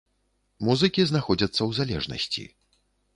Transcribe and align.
Музыкі 0.69 1.05
знаходзяцца 1.09 1.57
ў 1.57 1.79
залежнасці. 1.81 2.43